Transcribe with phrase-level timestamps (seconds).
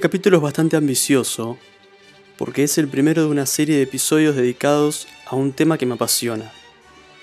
[0.00, 1.58] Este capítulo es bastante ambicioso
[2.38, 5.92] porque es el primero de una serie de episodios dedicados a un tema que me
[5.92, 6.50] apasiona,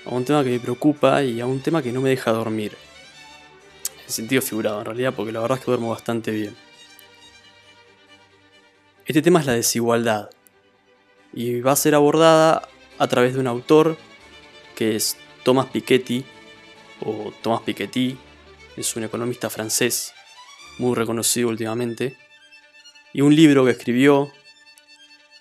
[0.06, 2.76] a un tema que me preocupa y a un tema que no me deja dormir.
[4.06, 6.54] En sentido figurado en realidad, porque la verdad es que duermo bastante bien.
[9.06, 10.30] Este tema es la desigualdad
[11.32, 13.96] y va a ser abordada a través de un autor
[14.76, 16.24] que es Thomas Piketty
[17.04, 18.16] o Thomas Piketty,
[18.76, 20.12] es un economista francés
[20.78, 22.16] muy reconocido últimamente,
[23.12, 24.32] y un libro que escribió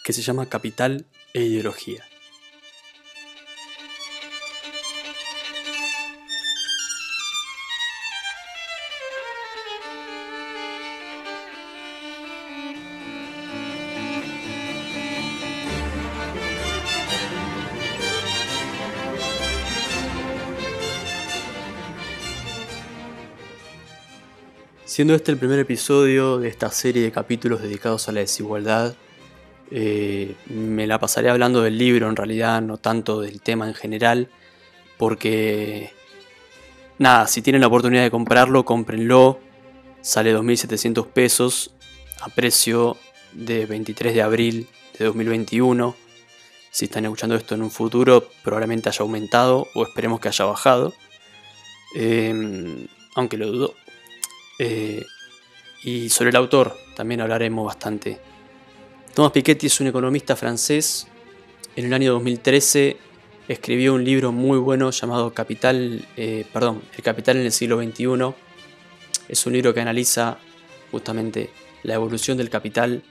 [0.03, 2.03] que se llama Capital e Ideología.
[24.97, 28.95] Siendo este el primer episodio de esta serie de capítulos dedicados a la desigualdad,
[29.69, 34.27] eh, me la pasaré hablando del libro en realidad, no tanto del tema en general,
[34.97, 35.91] porque
[36.97, 39.39] nada, si tienen la oportunidad de comprarlo, cómprenlo,
[40.01, 41.75] sale 2.700 pesos
[42.19, 42.97] a precio
[43.33, 45.95] de 23 de abril de 2021.
[46.71, 50.91] Si están escuchando esto en un futuro, probablemente haya aumentado o esperemos que haya bajado.
[51.95, 53.75] Eh, aunque lo dudo.
[54.59, 55.05] Eh,
[55.83, 58.19] y sobre el autor también hablaremos bastante.
[59.13, 61.07] Thomas Piketty es un economista francés.
[61.75, 62.97] En el año 2013
[63.47, 68.33] escribió un libro muy bueno llamado Capital, eh, perdón, El Capital en el siglo XXI.
[69.27, 70.37] Es un libro que analiza
[70.91, 71.49] justamente
[71.83, 73.03] la evolución del capital,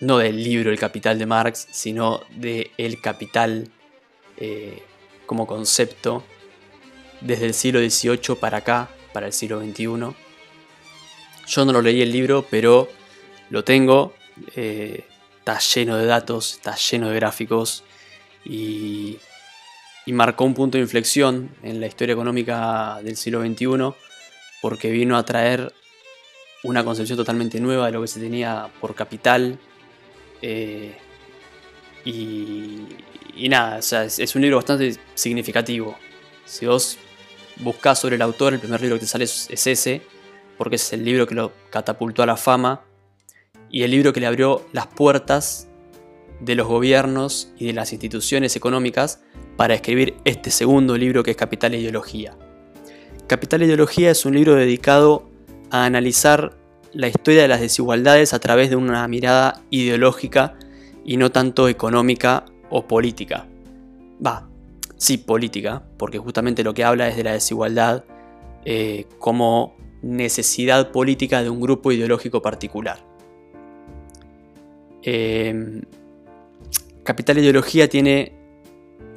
[0.00, 3.68] no del libro El Capital de Marx, sino de el capital
[4.36, 4.82] eh,
[5.26, 6.24] como concepto
[7.20, 10.23] desde el siglo XVIII para acá, para el siglo XXI.
[11.46, 12.88] Yo no lo leí el libro, pero
[13.50, 14.14] lo tengo.
[14.56, 15.04] Eh,
[15.38, 17.84] está lleno de datos, está lleno de gráficos
[18.44, 19.18] y,
[20.06, 23.94] marcó un punto de inflexión en la historia económica del siglo XXI
[24.60, 25.72] porque vino a traer
[26.62, 29.58] una concepción totalmente nueva de lo que se tenía por capital.
[30.40, 30.96] Eh,
[32.06, 35.96] y, nada, es, un libro bastante significativo.
[36.46, 36.96] Si vos
[37.56, 40.02] buscás sobre el autor, el primer libro que te sale es ese
[40.64, 42.80] porque es el libro que lo catapultó a la fama
[43.70, 45.68] y el libro que le abrió las puertas
[46.40, 49.20] de los gobiernos y de las instituciones económicas
[49.58, 52.34] para escribir este segundo libro que es Capital e Ideología.
[53.26, 55.28] Capital e Ideología es un libro dedicado
[55.70, 56.56] a analizar
[56.94, 60.56] la historia de las desigualdades a través de una mirada ideológica
[61.04, 63.46] y no tanto económica o política.
[64.26, 64.48] Va,
[64.96, 68.04] sí política, porque justamente lo que habla es de la desigualdad
[68.64, 72.98] eh, como necesidad política de un grupo ideológico particular.
[75.02, 75.82] Em,
[77.02, 78.32] Capital Ideología tiene,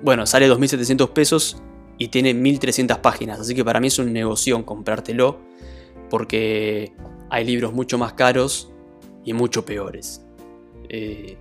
[0.01, 1.61] bueno, sale 2.700 pesos
[1.97, 5.39] y tiene 1.300 páginas, así que para mí es un negocio comprártelo
[6.09, 6.93] porque
[7.29, 8.71] hay libros mucho más caros
[9.25, 10.21] y mucho peores.
[10.89, 11.37] Eh,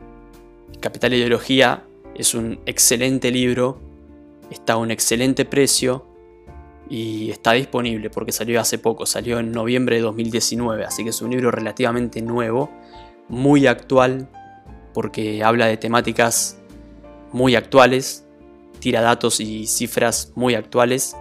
[0.81, 3.81] Capital Ideología es un excelente libro,
[4.51, 6.06] está a un excelente precio
[6.89, 11.21] y está disponible porque salió hace poco, salió en noviembre de 2019, así que es
[11.23, 12.71] un libro relativamente nuevo,
[13.29, 14.29] muy actual
[14.95, 16.59] porque habla de temáticas
[17.33, 18.25] muy actuales,
[18.79, 21.17] tira datos y cifras muy actuales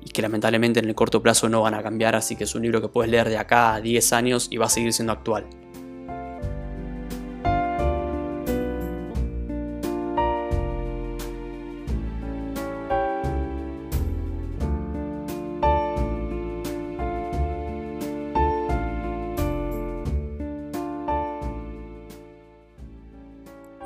[0.00, 2.62] y que lamentablemente en el corto plazo no van a cambiar, así que es un
[2.62, 5.46] libro que puedes leer de acá a 10 años y va a seguir siendo actual.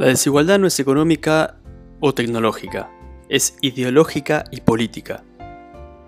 [0.04, 1.56] La desigualdad no es económica
[1.98, 2.90] o tecnológica,
[3.30, 5.24] es ideológica y política.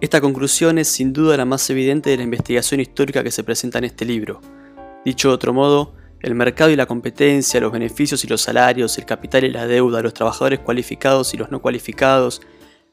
[0.02, 3.78] Esta conclusión es sin duda la más evidente de la investigación histórica que se presenta
[3.78, 4.42] en este libro.
[5.02, 9.06] Dicho de otro modo, el mercado y la competencia, los beneficios y los salarios, el
[9.06, 12.42] capital y la deuda, los trabajadores cualificados y los no cualificados,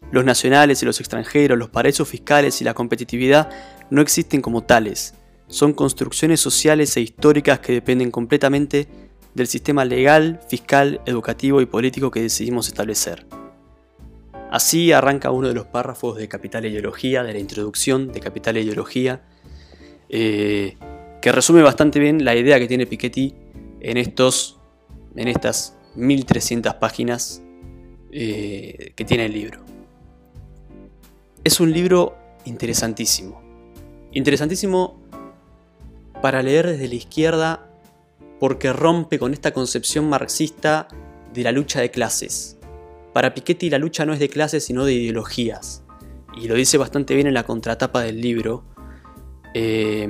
[0.09, 3.49] los nacionales y los extranjeros, los paraísos fiscales y la competitividad
[3.89, 5.15] no existen como tales.
[5.47, 8.87] Son construcciones sociales e históricas que dependen completamente
[9.33, 13.25] del sistema legal, fiscal, educativo y político que decidimos establecer.
[14.51, 18.57] Así arranca uno de los párrafos de Capital e Ideología, de la introducción de Capital
[18.57, 19.23] e Ideología,
[20.09, 20.77] eh,
[21.21, 23.33] que resume bastante bien la idea que tiene Piketty
[23.79, 24.59] en, estos,
[25.15, 27.41] en estas 1300 páginas
[28.11, 29.61] eh, que tiene el libro.
[31.43, 32.15] Es un libro
[32.45, 33.41] interesantísimo.
[34.11, 35.01] Interesantísimo
[36.21, 37.72] para leer desde la izquierda
[38.43, 40.89] porque rompe con esta concepción marxista
[41.33, 42.57] de la lucha de clases.
[43.13, 45.85] Para Piketty la lucha no es de clases sino de ideologías,
[46.35, 48.65] y lo dice bastante bien en la contratapa del libro,
[49.53, 50.09] eh,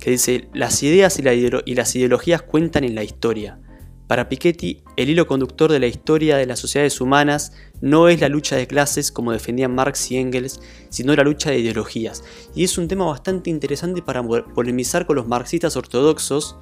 [0.00, 3.60] que dice, las ideas y las ideologías cuentan en la historia.
[4.08, 8.28] Para Piketty, el hilo conductor de la historia de las sociedades humanas no es la
[8.28, 10.60] lucha de clases como defendían Marx y Engels,
[10.90, 12.24] sino la lucha de ideologías.
[12.56, 16.58] Y es un tema bastante interesante para polemizar con los marxistas ortodoxos,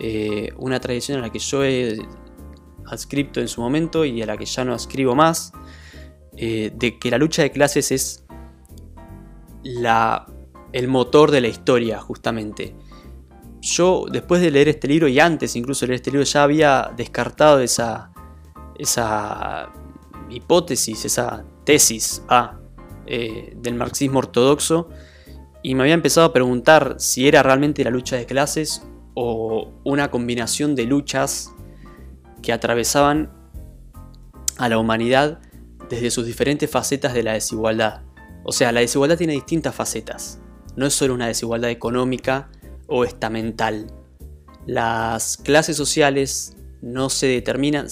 [0.00, 1.98] eh, una tradición a la que yo he
[2.86, 5.52] adscripto en su momento y a la que ya no escribo más,
[6.36, 8.24] eh, de que la lucha de clases es
[9.62, 10.26] la,
[10.72, 12.74] el motor de la historia, justamente.
[13.60, 16.92] Yo después de leer este libro y antes incluso de leer este libro ya había
[16.96, 18.12] descartado esa,
[18.78, 19.72] esa
[20.28, 22.58] hipótesis, esa tesis ah,
[23.06, 24.90] del marxismo ortodoxo
[25.64, 30.10] y me había empezado a preguntar si era realmente la lucha de clases o una
[30.10, 31.54] combinación de luchas
[32.42, 33.32] que atravesaban
[34.58, 35.40] a la humanidad
[35.88, 38.02] desde sus diferentes facetas de la desigualdad.
[38.44, 40.40] O sea, la desigualdad tiene distintas facetas.
[40.76, 42.50] No es solo una desigualdad económica,
[42.86, 43.86] o estamental.
[44.66, 47.86] Las clases sociales no se determinan,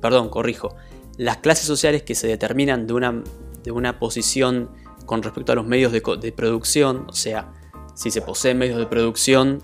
[0.00, 0.74] perdón, corrijo,
[1.16, 3.22] las clases sociales que se determinan de una,
[3.62, 4.70] de una posición
[5.06, 7.52] con respecto a los medios de, producción, o sea,
[7.94, 9.62] si se posee medios de producción,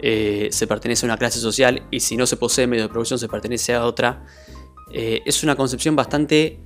[0.00, 3.18] eh, se pertenece a una clase social y si no se posee medios de producción
[3.18, 4.24] se pertenece a otra,
[4.92, 6.60] eh, es una concepción bastante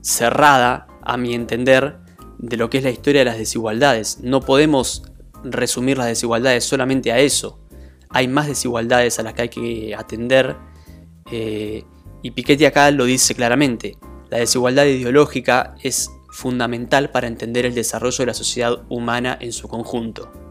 [0.00, 1.98] cerrada, a mi entender,
[2.38, 4.18] de lo que es la historia de las desigualdades.
[4.22, 5.04] No podemos
[5.44, 7.60] resumir las desigualdades solamente a eso.
[8.10, 10.56] Hay más desigualdades a las que hay que atender.
[11.30, 11.84] Eh,
[12.22, 13.96] y Piketty acá lo dice claramente.
[14.30, 19.68] La desigualdad ideológica es fundamental para entender el desarrollo de la sociedad humana en su
[19.68, 20.45] conjunto.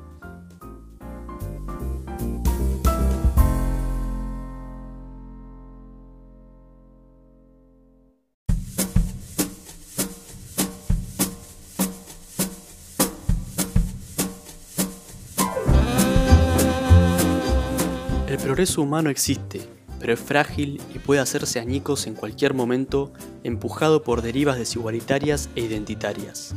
[18.66, 19.62] Progreso humano existe,
[20.00, 23.14] pero es frágil y puede hacerse añicos en cualquier momento
[23.44, 26.56] empujado por derivas desigualitarias e identitarias.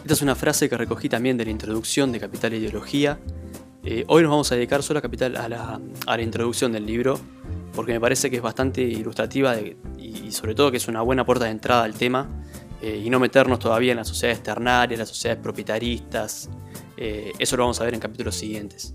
[0.00, 3.18] Esta es una frase que recogí también de la introducción de Capital e Ideología.
[3.84, 7.20] Eh, hoy nos vamos a dedicar solo a, Capital, a, la, introducción del libro,
[7.74, 9.56] porque me parece que es bastante ilustrativa
[9.98, 12.30] y, sobre todo que es una buena puerta de entrada al tema,
[12.80, 16.48] eh, y no meternos todavía en las sociedades ternarias, las sociedades propietaristas.
[16.96, 18.94] Eh, eso lo vamos a ver en capítulos siguientes.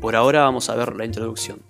[0.00, 1.60] Por ahora vamos a ver la introducción.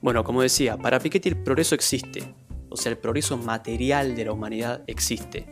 [0.00, 2.34] Bueno, como decía, para Piketty el progreso existe,
[2.70, 5.46] o sea, el progreso material de la humanidad existe.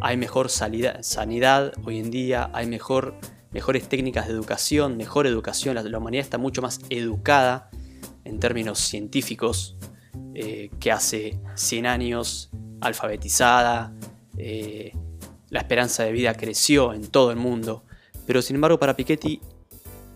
[0.00, 3.16] Hay mejor sanidad hoy en día, hay mejor,
[3.50, 7.70] mejores técnicas de educación, mejor educación, la, humanidad está mucho más educada
[8.24, 9.76] en términos científicos
[10.34, 12.50] eh, que hace 100 años,
[12.80, 13.92] alfabetizada,
[14.36, 14.92] eh,
[15.50, 17.82] la esperanza de vida creció en todo el mundo,
[18.26, 19.40] pero sin embargo para Piketty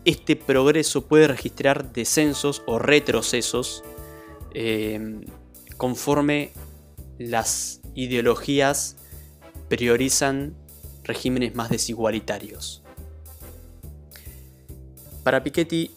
[0.05, 3.85] este progreso puede registrar descensos o retrocesos
[4.55, 5.21] eh,
[5.77, 6.53] conforme
[7.19, 8.97] las ideologías
[9.69, 10.55] priorizan
[11.05, 12.83] regímenes más desigualitarios.
[15.23, 15.93] Para Piketty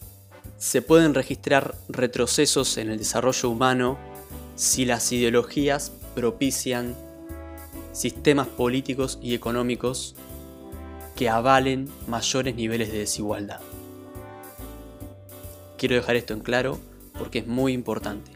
[0.56, 3.98] se pueden registrar retrocesos en el desarrollo humano
[4.54, 6.96] si las ideologías propician
[7.92, 10.14] sistemas políticos y económicos
[11.14, 13.60] que avalen mayores niveles de desigualdad.
[15.78, 16.78] Quiero dejar esto en claro
[17.18, 18.30] porque es muy importante.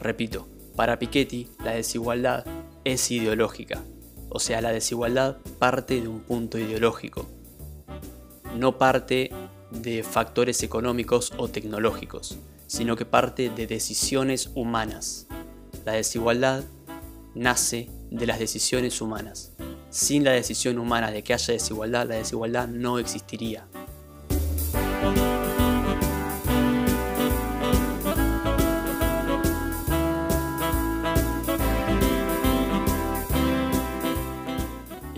[0.00, 2.44] Repito, para Piketty la desigualdad
[2.84, 3.82] es ideológica,
[4.28, 7.26] o sea, la desigualdad parte de un punto ideológico,
[8.56, 9.30] no parte
[9.70, 15.26] de factores económicos o tecnológicos, sino que parte de decisiones humanas.
[15.84, 16.64] La desigualdad
[17.34, 19.52] nace de las decisiones humanas.
[19.90, 23.66] Sin la decisión humana de que haya desigualdad, la desigualdad no existiría.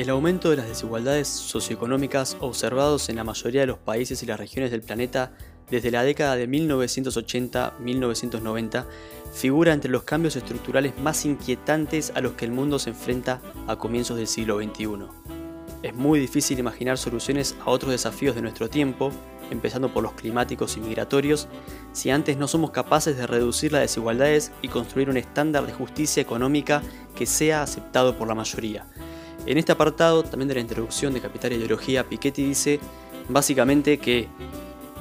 [0.00, 4.40] El aumento de las desigualdades socioeconómicas observados en la mayoría de los países y las
[4.40, 5.32] regiones del planeta
[5.70, 8.86] desde la década de 1980-1990
[9.34, 13.76] figura entre los cambios estructurales más inquietantes a los que el mundo se enfrenta a
[13.76, 15.04] comienzos del siglo XXI.
[15.82, 19.12] Es muy difícil imaginar soluciones a otros desafíos de nuestro tiempo,
[19.50, 21.46] empezando por los climáticos y migratorios,
[21.92, 26.22] si antes no somos capaces de reducir las desigualdades y construir un estándar de justicia
[26.22, 26.80] económica
[27.14, 28.86] que sea aceptado por la mayoría
[29.46, 32.80] en este apartado, también de la introducción de Capital e Ideología, Piketty dice
[33.28, 34.28] básicamente que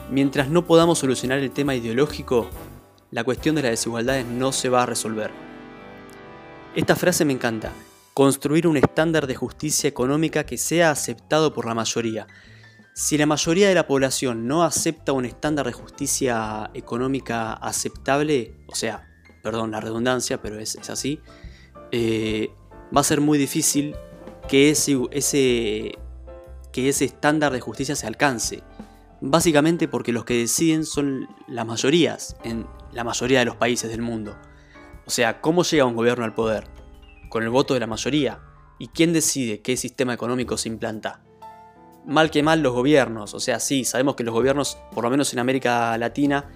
[0.09, 2.49] mientras no podamos solucionar el tema ideológico,
[3.11, 5.31] la cuestión de las desigualdades no se va a resolver.
[6.75, 7.71] Esta frase me encanta.
[8.13, 12.27] Construir un estándar de justicia económica que sea aceptado por la mayoría.
[12.93, 18.75] Si la mayoría de la población no acepta un estándar de justicia económica aceptable, o
[18.75, 19.07] sea,
[19.41, 21.19] perdón la redundancia, pero es, así,
[21.91, 22.49] eh,
[22.95, 23.95] va a ser muy difícil
[24.49, 25.91] que ese,
[26.71, 28.63] que ese estándar de justicia se alcance.
[29.21, 34.01] Básicamente porque los que deciden son las mayorías en la mayoría de los países del
[34.01, 34.35] mundo.
[35.05, 36.67] O sea, ¿cómo llega un gobierno al poder?
[37.29, 38.39] Con el voto de la mayoría.
[38.79, 41.21] ¿Y quién decide qué sistema económico se implanta?
[42.05, 43.35] Mal que mal los gobiernos.
[43.35, 46.49] O sea, sí, sabemos que los gobiernos, por lo menos en América Latina,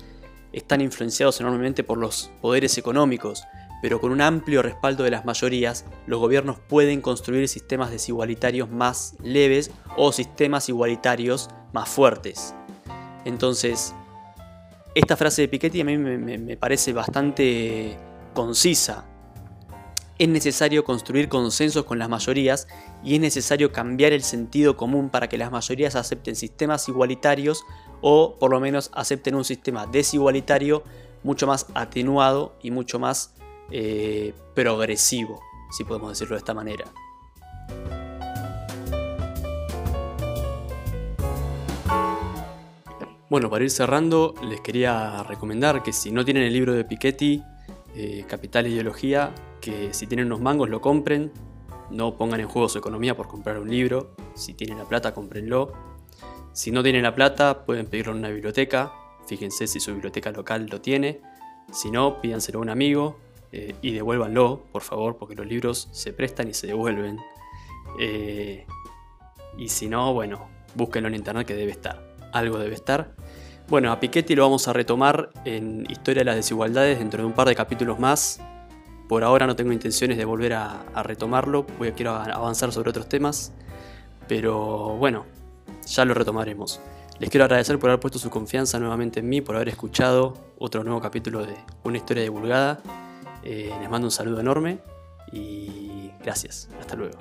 [0.52, 3.44] están influenciados enormemente por los poderes económicos,
[3.84, 9.18] pero con un amplio respaldo de las mayorías, los gobiernos pueden construir sistemas desigualitarios más
[9.22, 12.56] leves o sistemas igualitarios más fuertes.
[13.26, 13.94] Entonces,
[14.96, 17.98] esta frase de Piketty a mí me, parece bastante
[18.34, 19.04] concisa.
[20.18, 22.70] Es necesario construir consensos con las mayorías
[23.04, 27.66] y es necesario cambiar el sentido común para que las mayorías acepten sistemas igualitarios
[28.00, 30.86] o por lo menos acepten un sistema desigualitario
[31.22, 33.34] mucho más atenuado y mucho más
[33.72, 35.42] eh, progresivo,
[35.72, 36.86] si podemos decirlo de esta manera.
[43.30, 47.44] Bueno, para ir cerrando, les quería recomendar que si no tienen el libro de Piketty,
[47.96, 51.32] eh, Capital e Ideología, que si tienen unos mangos lo compren,
[51.90, 55.74] no pongan en juego su economía por comprar un libro, si tienen la plata, cómprenlo.
[56.52, 58.94] Si no tienen la plata, pueden pedirlo en una biblioteca,
[59.26, 61.22] fíjense si su biblioteca local lo tiene,
[61.72, 63.18] si no, pídanselo a un amigo
[63.56, 67.20] eh, y devuélvanlo, por favor, porque los libros se prestan y se devuelven.
[68.00, 68.66] Eh,
[69.56, 72.02] y si no, bueno, búsquenlo en internet que debe estar.
[72.32, 73.14] Algo debe estar.
[73.68, 77.34] Bueno, a Piketty lo vamos a retomar en Historia de las Desigualdades dentro de un
[77.34, 78.42] par de capítulos más.
[79.08, 83.08] Por ahora no tengo intenciones de volver a, retomarlo, voy a quiero avanzar sobre otros
[83.08, 83.54] temas.
[84.28, 85.28] Pero bueno,
[85.86, 86.82] ya lo retomaremos.
[87.20, 90.84] Les quiero agradecer por haber puesto su confianza nuevamente en mí, por haber escuchado otro
[90.84, 92.82] nuevo capítulo de Una historia divulgada.
[93.44, 94.80] Eh, les mando un saludo enorme
[95.32, 96.70] y gracias.
[96.80, 97.18] Hasta luego.